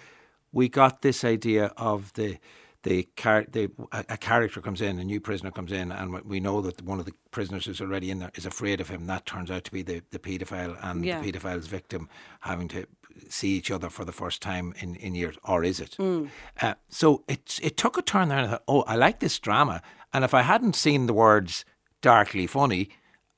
we 0.52 0.68
got 0.68 1.00
this 1.02 1.24
idea 1.24 1.72
of 1.76 2.12
the. 2.12 2.38
The, 2.86 3.08
char- 3.16 3.46
the 3.50 3.70
a, 3.90 4.04
a 4.10 4.16
character 4.16 4.60
comes 4.60 4.80
in, 4.80 5.00
a 5.00 5.04
new 5.04 5.20
prisoner 5.20 5.50
comes 5.50 5.72
in, 5.72 5.90
and 5.90 6.22
we 6.24 6.38
know 6.38 6.60
that 6.62 6.80
one 6.82 7.00
of 7.00 7.06
the 7.06 7.14
prisoners 7.32 7.64
who's 7.66 7.80
already 7.80 8.10
in 8.12 8.20
there 8.20 8.30
is 8.34 8.46
afraid 8.46 8.80
of 8.80 8.88
him. 8.88 9.06
That 9.06 9.26
turns 9.26 9.50
out 9.50 9.64
to 9.64 9.72
be 9.72 9.82
the, 9.82 10.02
the 10.12 10.20
paedophile, 10.20 10.78
and 10.82 11.04
Yeah. 11.04 11.20
the 11.20 11.32
paedophile's 11.32 11.66
victim 11.66 12.08
having 12.40 12.68
to 12.68 12.86
see 13.28 13.48
each 13.56 13.70
other 13.72 13.90
for 13.90 14.04
the 14.04 14.12
first 14.12 14.40
time 14.40 14.72
in, 14.78 14.94
in 14.96 15.14
years, 15.16 15.36
or 15.42 15.64
is 15.64 15.80
it? 15.80 15.96
Uh, 16.62 16.74
so 16.88 17.24
it 17.28 17.58
it 17.62 17.76
took 17.76 17.98
a 17.98 18.02
turn 18.02 18.28
there, 18.28 18.38
and 18.38 18.46
I 18.46 18.50
thought, 18.50 18.62
oh, 18.68 18.82
I 18.82 18.94
like 18.94 19.18
this 19.18 19.38
drama. 19.40 19.82
And 20.12 20.24
if 20.24 20.32
I 20.32 20.42
hadn't 20.42 20.76
seen 20.76 21.06
the 21.06 21.12
words 21.14 21.64
"darkly 22.02 22.46
funny," 22.46 22.88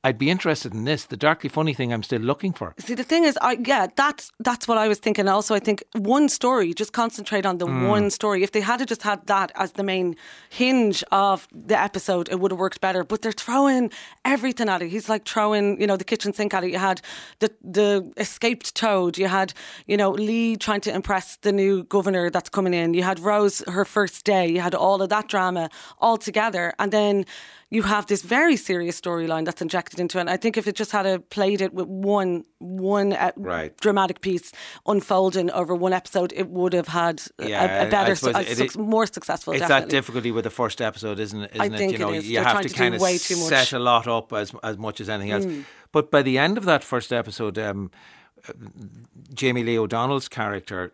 I'd 0.05 0.17
be 0.17 0.31
interested 0.31 0.75
in 0.75 0.85
this. 0.85 1.07
The 1.07 1.17
darkly 1.17 1.51
funny 1.51 1.75
thing, 1.75 1.93
I'm 1.93 2.05
still 2.05 2.21
looking 2.21 2.53
for. 2.53 2.73
See, 2.79 2.95
the 2.95 3.03
thing 3.03 3.25
is, 3.25 3.37
I 3.43 3.59
yeah, 3.65 3.89
that's 3.97 4.31
that's 4.39 4.69
what 4.69 4.79
I 4.79 4.87
was 4.87 4.99
thinking. 4.99 5.27
Also, 5.27 5.57
I 5.57 5.59
think 5.59 5.83
one 5.93 6.29
story, 6.29 6.73
just 6.73 6.93
concentrate 6.93 7.45
on 7.45 7.59
the 7.59 7.67
hmm. 7.67 7.89
one 7.89 8.11
story. 8.11 8.45
If 8.45 8.53
they 8.53 8.61
had 8.61 8.87
just 8.87 9.03
had 9.03 9.27
that 9.27 9.51
as 9.57 9.73
the 9.73 9.83
main 9.83 10.15
hinge 10.51 11.03
of 11.11 11.49
the 11.53 11.77
episode, 11.77 12.29
it 12.29 12.39
would 12.39 12.53
have 12.53 12.61
worked 12.61 12.81
better. 12.81 13.03
But 13.03 13.23
they're 13.23 13.33
throwing 13.33 13.91
everything 14.25 14.69
at 14.69 14.83
it. 14.83 14.89
He's 14.89 15.09
like 15.09 15.27
throwing, 15.27 15.81
you 15.81 15.87
know, 15.87 15.97
the 15.97 16.05
kitchen 16.05 16.33
sink 16.33 16.55
at 16.55 16.63
it. 16.63 16.71
You 16.71 16.79
had 16.79 17.01
the 17.41 17.53
the 17.63 18.13
escaped 18.17 18.77
toad. 18.77 19.19
You 19.19 19.27
had, 19.27 19.53
you 19.87 19.97
know, 19.97 20.11
Lee 20.11 20.57
trying 20.57 20.81
to 20.83 20.95
impress 20.95 21.37
the 21.39 21.51
new 21.51 21.83
governor 21.83 22.31
that's 22.31 22.49
coming 22.49 22.73
in. 22.73 22.95
You 22.95 23.03
had 23.03 23.19
Rose 23.19 23.65
her 23.67 23.85
first 23.85 24.25
day. 24.25 24.47
You 24.47 24.61
had 24.61 24.77
all 24.77 25.03
of 25.03 25.09
that 25.09 25.27
drama 25.27 25.71
all 25.99 26.19
together, 26.19 26.73
and 26.79 26.93
then 26.93 27.25
you 27.71 27.83
have 27.83 28.07
this 28.07 28.23
very 28.23 28.57
serious 28.57 28.99
storyline 28.99 29.45
that's 29.45 29.61
injected 29.61 30.01
into 30.01 30.17
it. 30.19 30.23
And 30.23 30.31
I 30.31 30.39
think 30.39 30.57
if 30.57 30.67
it 30.67 30.75
just 30.75 30.91
had 30.91 31.05
a 31.05 31.19
played 31.21 31.61
it 31.61 31.75
with 31.75 31.87
one 31.87 32.45
one 32.59 33.13
uh, 33.13 33.33
Right. 33.37 33.77
dramatic 33.79 34.21
piece 34.23 34.53
unfolding 34.87 35.51
over 35.51 35.75
one 35.75 35.93
episode, 35.93 36.33
it 36.35 36.49
would 36.49 36.73
have 36.73 36.89
had 36.89 37.21
a- 37.39 37.49
Yeah, 37.49 37.65
a, 37.83 37.87
I 37.87 37.91
better, 37.91 38.13
a 38.27 38.41
it- 38.41 38.61
it- 38.61 38.77
more 38.79 39.07
successful. 39.07 39.53
It's 39.53 39.61
definitely. 39.61 39.85
that 39.85 39.91
difficulty 39.91 40.31
with 40.33 40.45
the 40.45 40.51
first 40.51 40.81
episode, 40.81 41.21
isn't 41.21 41.43
it? 41.43 41.51
Isn't 41.55 41.73
think 41.77 41.93
it? 41.93 41.99
You 41.99 41.99
know, 41.99 42.13
it 42.15 42.19
is. 42.19 42.29
you 42.29 42.35
They're 42.37 42.45
have 42.45 42.63
to 42.63 42.69
to 42.71 42.75
kind 42.75 42.95
of 42.95 43.01
way 43.03 43.19
too 43.19 43.37
much. 43.37 43.49
set 43.49 43.73
a 43.75 43.79
lot 43.79 44.07
up 44.09 44.33
as 44.33 44.55
as 44.63 44.79
much 44.79 45.01
as 45.01 45.09
anything 45.11 45.33
else. 45.33 45.47
But 45.93 46.11
by 46.11 46.23
the 46.23 46.39
end 46.39 46.57
of 46.59 46.65
that 46.65 46.83
first 46.85 47.13
episode, 47.13 47.59
um, 47.59 47.91
Jamie 49.35 49.63
Lee 49.65 49.79
O'Donnell's 49.79 50.29
character 50.29 50.93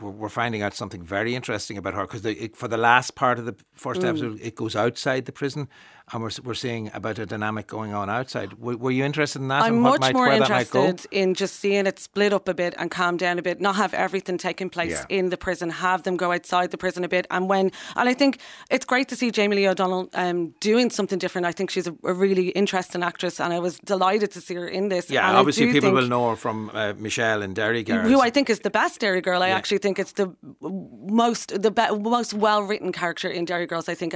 we're, 0.00 0.10
we're 0.10 0.28
finding 0.28 0.62
out 0.62 0.74
something 0.74 1.02
very 1.02 1.34
interesting 1.34 1.78
about 1.78 1.94
her 1.94 2.06
because 2.06 2.22
for 2.54 2.66
the 2.68 2.76
last 2.76 3.14
part 3.14 3.38
of 3.38 3.44
the 3.44 3.54
first 3.72 4.00
Mm. 4.00 4.08
episode, 4.08 4.40
it 4.42 4.54
goes 4.56 4.74
outside 4.74 5.26
the 5.26 5.32
prison, 5.32 5.68
and 6.12 6.22
we're 6.22 6.30
we're 6.42 6.54
seeing 6.54 6.90
about 6.94 7.18
a 7.18 7.26
dynamic 7.26 7.66
going 7.66 7.94
on 7.94 8.10
outside. 8.10 8.50
W- 8.50 8.78
were 8.78 8.90
you 8.90 9.04
interested 9.04 9.40
in 9.40 9.48
that? 9.48 9.62
I'm 9.62 9.78
much 9.80 10.00
might, 10.00 10.14
more 10.14 10.26
where 10.28 10.38
that 10.38 10.50
might 10.50 10.70
go? 10.70 10.84
interested 10.84 11.12
in 11.12 11.34
just 11.34 11.56
seeing 11.60 11.86
it 11.86 11.98
split 11.98 12.32
up 12.32 12.48
a 12.48 12.54
bit 12.54 12.74
and 12.78 12.90
calm 12.90 13.16
down 13.16 13.38
a 13.38 13.42
bit, 13.42 13.60
not 13.60 13.76
have 13.76 13.94
everything 13.94 14.38
taking 14.38 14.68
place 14.70 14.90
Yeah. 14.92 15.04
in 15.18 15.30
the 15.30 15.36
prison, 15.36 15.70
have 15.70 16.02
them 16.02 16.16
go 16.16 16.32
outside 16.32 16.70
the 16.70 16.78
prison 16.78 17.04
a 17.04 17.08
bit. 17.08 17.26
And 17.30 17.48
when, 17.48 17.70
and 17.96 18.08
I 18.08 18.14
think 18.14 18.38
it's 18.70 18.84
great 18.84 19.08
to 19.10 19.16
see 19.16 19.30
Jamie 19.30 19.56
Lee 19.56 19.68
O'Donnell 19.68 20.08
um, 20.14 20.54
doing 20.60 20.90
something 20.90 21.18
different. 21.18 21.46
I 21.46 21.52
think 21.52 21.70
she's 21.70 21.86
a, 21.86 21.94
a 22.04 22.12
really 22.14 22.48
interesting 22.48 23.02
actress, 23.02 23.40
and 23.40 23.52
I 23.52 23.58
was 23.60 23.78
delighted 23.84 24.30
to 24.32 24.40
see 24.40 24.54
her 24.54 24.66
in 24.66 24.88
this. 24.88 25.10
Yeah, 25.10 25.28
And 25.28 25.36
obviously 25.36 25.72
people 25.72 25.92
will 25.92 26.08
know 26.08 26.30
her 26.30 26.36
from 26.36 26.70
uh, 26.74 26.94
Michelle 26.98 27.42
and 27.42 27.54
Derry 27.54 27.82
Girls. 27.84 28.08
who 28.10 28.20
I 28.20 28.30
think 28.30 28.50
is 28.50 28.60
the 28.60 28.70
best 28.70 29.00
Derry 29.00 29.20
Girl. 29.20 29.42
I 29.42 29.48
Yeah. 29.48 29.56
actually 29.56 29.78
think 29.78 29.98
it's 29.98 30.12
the 30.12 30.34
most 30.60 31.62
the 31.62 31.70
be- 31.70 31.96
most 31.98 32.34
well 32.34 32.62
written 32.62 32.92
character 32.92 33.28
in 33.28 33.44
Derry 33.44 33.66
Girls. 33.66 33.88
I 33.88 33.94
think 33.94 34.14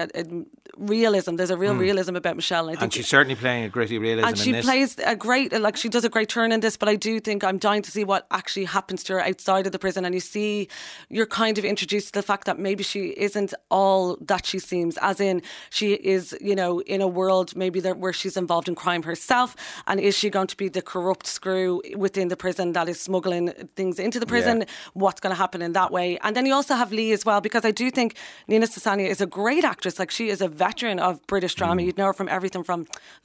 realism. 0.78 1.36
There's 1.36 1.50
a 1.50 1.56
real 1.56 1.74
hmm. 1.74 1.80
realism 1.80 2.16
about 2.16 2.36
Michelle. 2.36 2.68
And 2.68 2.70
I 2.70 2.80
think 2.80 2.82
and 2.82 2.94
she's 2.94 3.08
certainly 3.08 3.34
playing 3.34 3.64
a 3.64 3.68
gritty 3.68 3.98
realism 3.98 4.28
and 4.28 4.38
she 4.38 4.52
plays 4.60 4.96
a 5.04 5.16
great 5.16 5.52
like 5.60 5.76
she 5.76 5.88
does 5.88 6.04
a 6.04 6.08
great 6.08 6.28
turn 6.28 6.52
in 6.52 6.60
this 6.60 6.76
but 6.76 6.88
i 6.88 6.96
do 6.96 7.20
think 7.20 7.42
i'm 7.44 7.58
dying 7.58 7.82
to 7.82 7.90
see 7.90 8.04
what 8.04 8.26
actually 8.30 8.64
happens 8.64 9.02
to 9.04 9.14
her 9.14 9.20
outside 9.20 9.66
of 9.66 9.72
the 9.72 9.78
prison. 9.78 10.04
And 10.04 10.14
you 10.14 10.20
see 10.20 10.68
you're 11.08 11.26
kind 11.26 11.58
of 11.58 11.64
introduced 11.64 12.08
to 12.08 12.12
the 12.20 12.22
fact 12.22 12.46
that 12.46 12.58
maybe 12.58 12.82
she 12.82 13.08
isn't 13.16 13.54
all 13.70 14.16
that 14.20 14.46
she 14.46 14.58
seems 14.58 14.98
as 14.98 15.20
in 15.20 15.42
she 15.70 15.94
is 15.94 16.36
you 16.40 16.54
know 16.54 16.80
in 16.82 17.00
a 17.00 17.08
world 17.08 17.54
maybe 17.56 17.80
that 17.80 17.98
where 17.98 18.12
she's 18.12 18.36
involved 18.36 18.68
in 18.68 18.74
crime 18.74 19.02
herself. 19.02 19.56
And 19.86 20.00
is 20.00 20.16
she 20.16 20.30
going 20.30 20.46
to 20.48 20.56
be 20.56 20.68
the 20.68 20.82
corrupt 20.82 21.26
screw 21.26 21.82
within 21.96 22.28
the 22.28 22.36
prison 22.36 22.72
that 22.72 22.88
is 22.88 23.00
smuggling 23.00 23.52
things 23.76 23.98
into 23.98 24.20
the 24.20 24.26
prison? 24.26 24.64
What's 24.94 25.20
going 25.20 25.34
to 25.34 25.38
happen 25.38 25.62
in 25.62 25.72
that 25.72 25.90
way? 25.92 26.18
And 26.18 26.36
then 26.36 26.46
you 26.46 26.54
also 26.54 26.74
have 26.74 26.92
lee 26.92 27.12
as 27.12 27.24
well 27.24 27.40
because 27.40 27.64
i 27.64 27.70
do 27.70 27.90
think 27.90 28.16
nina 28.48 28.66
Sosanya 28.66 29.08
is 29.08 29.20
a 29.20 29.26
great 29.26 29.64
actress. 29.64 29.98
Like 29.98 30.10
she 30.10 30.28
is 30.28 30.40
a 30.40 30.48
veteran 30.66 30.98
of 31.08 31.14
british 31.32 31.54
drama 31.60 31.80
Mm. 31.80 31.84
you'd 31.86 31.98
know 32.00 32.08
her 32.10 32.16
from 32.20 32.28
everything 32.36 32.64
from 32.70 32.80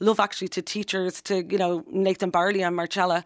Love 0.08 0.20
Actually 0.26 0.50
to 0.56 0.62
Teachers 0.76 1.14
to 1.28 1.34
you 1.52 1.58
know 1.62 1.72
Nathan 2.04 2.30
Barley 2.36 2.62
and 2.66 2.74
Marcella, 2.80 3.18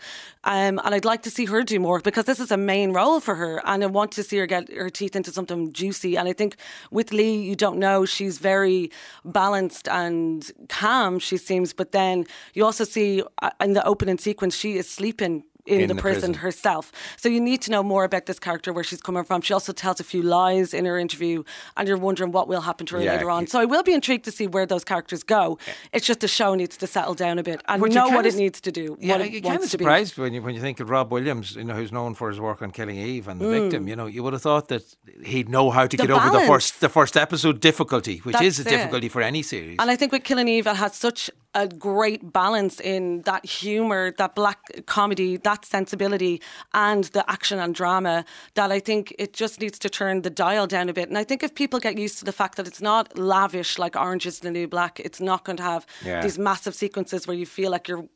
um, 0.52 0.74
and 0.84 0.90
I'd 0.94 1.10
like 1.12 1.22
to 1.28 1.32
see 1.36 1.46
her 1.52 1.60
do 1.72 1.78
more 1.88 1.98
because 2.08 2.24
this 2.30 2.40
is 2.46 2.50
a 2.58 2.60
main 2.72 2.88
role 3.00 3.18
for 3.26 3.34
her, 3.42 3.52
and 3.70 3.78
I 3.86 3.88
want 3.98 4.10
to 4.18 4.22
see 4.28 4.38
her 4.42 4.46
get 4.54 4.64
her 4.82 4.90
teeth 5.00 5.14
into 5.18 5.30
something 5.38 5.60
juicy. 5.80 6.12
And 6.18 6.26
I 6.32 6.34
think 6.40 6.52
with 6.98 7.08
Lee, 7.18 7.36
you 7.48 7.56
don't 7.64 7.78
know 7.86 7.96
she's 8.16 8.36
very 8.52 8.80
balanced 9.24 9.86
and 10.02 10.50
calm. 10.80 11.12
She 11.28 11.36
seems, 11.48 11.68
but 11.80 11.88
then 11.98 12.16
you 12.54 12.64
also 12.68 12.84
see 12.84 13.08
uh, 13.42 13.64
in 13.66 13.72
the 13.78 13.84
opening 13.92 14.18
sequence 14.28 14.54
she 14.62 14.70
is 14.80 14.86
sleeping. 14.98 15.34
In, 15.66 15.80
In 15.80 15.88
the, 15.88 15.94
the 15.94 16.00
prison, 16.00 16.20
prison. 16.32 16.34
herself. 16.34 16.92
So 17.16 17.28
you 17.28 17.40
need 17.40 17.60
to 17.62 17.70
know 17.70 17.82
more 17.82 18.04
about 18.04 18.26
this 18.26 18.38
character, 18.38 18.72
where 18.72 18.84
she's 18.84 19.00
coming 19.00 19.24
from. 19.24 19.40
She 19.42 19.52
also 19.52 19.72
tells 19.72 19.98
a 20.00 20.04
few 20.04 20.22
lies 20.22 20.72
in 20.72 20.84
her 20.84 20.98
interview, 20.98 21.42
and 21.76 21.88
you're 21.88 21.96
wondering 21.96 22.30
what 22.32 22.46
will 22.48 22.60
happen 22.60 22.86
to 22.86 22.96
her 22.96 23.02
Yeah, 23.02 23.12
later 23.14 23.30
on. 23.30 23.46
So 23.48 23.58
I 23.60 23.64
will 23.64 23.82
be 23.82 23.92
intrigued 23.92 24.24
to 24.26 24.30
see 24.32 24.46
where 24.46 24.66
those 24.66 24.84
characters 24.84 25.22
go. 25.24 25.58
It's 25.92 26.06
just 26.06 26.20
the 26.20 26.28
show 26.28 26.54
needs 26.54 26.76
to 26.76 26.86
settle 26.86 27.14
down 27.14 27.38
a 27.38 27.42
bit 27.42 27.62
and 27.68 27.82
you 27.82 27.88
know 27.88 28.08
what 28.10 28.26
it 28.26 28.36
needs 28.36 28.60
to 28.60 28.70
do. 28.72 28.96
Yeah, 29.00 29.16
what 29.18 29.20
it 29.26 29.32
you're 29.32 29.40
kind 29.42 29.54
of 29.56 29.60
wants 29.60 29.70
to 29.72 29.78
be. 29.78 29.84
surprised 29.84 30.18
when 30.18 30.34
you 30.34 30.42
when 30.42 30.54
you 30.54 30.60
think 30.60 30.78
of 30.80 30.88
Rob 30.90 31.10
Williams, 31.12 31.56
you 31.56 31.64
know, 31.64 31.74
who's 31.74 31.92
known 31.92 32.14
for 32.14 32.28
his 32.30 32.38
work 32.38 32.62
on 32.62 32.70
Killing 32.70 32.96
Eve 32.98 33.26
and 33.28 33.40
the 33.40 33.46
Mm. 33.46 33.60
victim. 33.62 33.88
You 33.88 33.96
know, 33.96 34.06
you 34.06 34.22
would 34.22 34.32
have 34.34 34.42
thought 34.42 34.68
that 34.68 34.82
he'd 35.24 35.48
know 35.48 35.70
how 35.70 35.86
to 35.86 35.96
The 35.96 36.02
get 36.06 36.10
over 36.10 36.30
the 36.30 36.46
first 36.46 36.80
the 36.80 36.88
first 36.88 37.16
episode 37.16 37.60
difficulty, 37.60 38.18
which 38.18 38.40
is 38.40 38.58
a 38.60 38.64
That's 38.64 38.72
it. 38.72 38.76
difficulty 38.76 39.08
for 39.08 39.20
any 39.22 39.42
series. 39.42 39.76
And 39.80 39.90
I 39.90 39.96
think 39.96 40.12
with 40.12 40.22
Killing 40.24 40.48
Eve, 40.48 40.66
it 40.66 40.76
has 40.76 40.94
such 40.96 41.30
a 41.56 41.66
great 41.66 42.32
balance 42.32 42.78
in 42.80 43.22
that 43.22 43.42
humour, 43.46 44.12
that 44.18 44.34
black 44.34 44.60
comedy, 44.86 45.38
that 45.38 45.64
sensibility, 45.64 46.40
and 46.74 47.04
the 47.16 47.24
action 47.30 47.58
and 47.58 47.74
drama 47.74 48.24
that 48.54 48.70
I 48.70 48.78
think 48.78 49.14
it 49.18 49.32
just 49.32 49.58
needs 49.62 49.78
to 49.78 49.88
turn 49.88 50.20
the 50.20 50.28
dial 50.44 50.66
down 50.66 50.90
a 50.90 50.92
bit. 50.92 51.08
And 51.08 51.16
I 51.16 51.24
think 51.24 51.42
if 51.42 51.54
people 51.54 51.80
get 51.80 51.96
used 51.98 52.18
to 52.18 52.26
the 52.26 52.32
fact 52.40 52.56
that 52.56 52.66
it's 52.68 52.82
not 52.82 53.16
lavish 53.18 53.78
like 53.78 53.96
Orange 53.96 54.26
is 54.26 54.40
the 54.40 54.50
New 54.50 54.68
Black, 54.68 55.00
it's 55.00 55.20
not 55.20 55.44
going 55.46 55.56
to 55.56 55.62
have 55.62 55.86
Yeah. 56.04 56.20
these 56.20 56.38
massive 56.38 56.74
sequences 56.74 57.26
where 57.26 57.36
you 57.42 57.46
feel 57.46 57.70
like 57.70 57.88
you're 57.88 58.06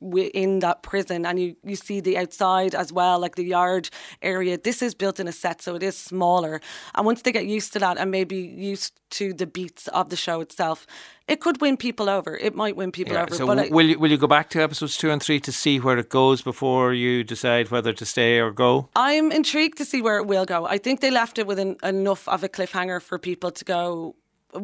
in 0.44 0.58
that 0.60 0.82
prison 0.82 1.24
and 1.24 1.38
you, 1.40 1.56
you 1.64 1.76
see 1.76 2.00
the 2.00 2.18
outside 2.18 2.74
as 2.74 2.92
well, 2.92 3.18
like 3.18 3.36
the 3.36 3.44
yard 3.58 3.88
area. 4.20 4.58
This 4.58 4.82
is 4.82 4.94
built 4.94 5.18
in 5.18 5.26
a 5.26 5.32
set, 5.32 5.62
so 5.62 5.74
it 5.74 5.82
is 5.82 5.96
smaller. 5.96 6.60
And 6.94 7.06
once 7.06 7.22
they 7.22 7.32
get 7.32 7.46
used 7.46 7.72
to 7.72 7.78
that 7.78 7.96
and 7.96 8.10
maybe 8.10 8.36
used 8.36 8.92
to 9.18 9.32
the 9.32 9.46
beats 9.46 9.88
of 9.88 10.10
the 10.10 10.16
show 10.16 10.40
itself, 10.42 10.86
it 11.30 11.40
could 11.40 11.60
win 11.60 11.76
people 11.76 12.08
over. 12.10 12.36
It 12.36 12.54
might 12.54 12.76
win 12.76 12.90
people 12.92 13.14
Yeah, 13.14 13.22
over. 13.22 13.34
so 13.34 13.46
but 13.46 13.56
w- 13.56 13.72
I, 13.72 13.74
will 13.74 13.86
you 13.90 13.98
will 13.98 14.10
you 14.10 14.18
go 14.18 14.26
back 14.26 14.50
to 14.50 14.60
episodes 14.62 14.96
two 14.96 15.10
and 15.10 15.22
three 15.22 15.40
to 15.40 15.52
see 15.52 15.78
where 15.80 15.96
it 15.98 16.08
goes 16.08 16.42
before 16.42 16.92
you 16.92 17.24
decide 17.24 17.70
whether 17.70 17.92
to 17.92 18.04
stay 18.04 18.38
or 18.38 18.50
go? 18.50 18.88
I'm 18.96 19.30
intrigued 19.32 19.78
to 19.78 19.84
see 19.84 20.02
where 20.02 20.18
it 20.18 20.26
will 20.26 20.44
go. 20.44 20.66
I 20.66 20.78
think 20.78 21.00
they 21.00 21.10
left 21.10 21.38
it 21.38 21.46
with 21.46 21.58
an, 21.58 21.76
enough 21.82 22.28
of 22.28 22.42
a 22.44 22.48
cliffhanger 22.48 23.00
for 23.00 23.18
people 23.18 23.50
to 23.52 23.64
go 23.64 24.16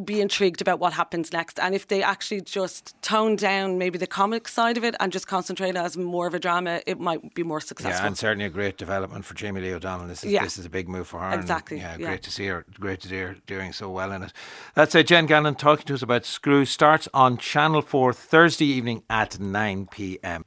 be 0.05 0.21
intrigued 0.21 0.61
about 0.61 0.81
what 0.81 0.93
happens 0.93 1.33
next. 1.33 1.59
And 1.61 1.75
if 1.75 1.88
they 1.88 2.02
actually 2.02 2.40
just 2.40 3.00
tone 3.02 3.37
down 3.37 3.78
maybe 3.78 3.99
the 3.99 4.07
comic 4.07 4.49
side 4.49 4.76
of 4.76 4.85
it 4.85 4.95
and 5.00 5.12
just 5.12 5.26
concentrate 5.26 5.76
as 5.76 5.97
more 5.97 6.26
of 6.26 6.35
a 6.35 6.38
drama, 6.38 6.81
it 6.87 6.99
might 6.99 7.35
be 7.35 7.43
more 7.43 7.61
successful. 7.61 8.00
Yeah, 8.02 8.07
and 8.07 8.19
certainly 8.19 8.45
a 8.47 8.50
great 8.50 8.76
development 8.78 9.25
for 9.25 9.35
Jamie 9.35 9.61
Lee 9.61 9.73
O'Donnell. 9.73 10.07
This 10.07 10.25
is 10.25 10.33
Yeah. 10.33 10.43
this 10.45 10.59
is 10.59 10.64
a 10.66 10.71
big 10.71 10.88
move 10.88 11.07
for 11.07 11.21
her. 11.21 11.26
and, 11.31 11.40
Exactly, 11.40 11.78
yeah, 11.78 11.97
yeah. 11.99 12.07
great 12.07 12.23
to 12.25 12.31
see 12.31 12.47
her. 12.47 12.64
Great 12.78 13.00
to 13.00 13.09
see 13.09 13.19
her 13.19 13.37
doing 13.47 13.73
so 13.73 13.88
well 13.90 14.12
in 14.12 14.23
it. 14.23 14.33
That's 14.75 14.95
it. 14.95 15.07
Jenn 15.07 15.26
Gannon 15.26 15.55
talking 15.55 15.87
to 15.87 15.95
us 15.95 16.02
about 16.02 16.25
Screw. 16.25 16.64
Starts 16.64 17.09
on 17.14 17.38
Channel 17.38 17.83
Four 17.83 18.12
Thursday 18.12 18.66
evening 18.66 19.02
at 19.09 19.38
nine 19.40 19.87
p.m. 19.90 20.45